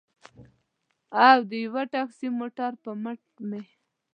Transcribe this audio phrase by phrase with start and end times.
[1.29, 3.61] او د یوه ټکسي موټر پر مټ مې.